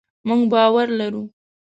[0.27, 1.23] مونږ باور لرو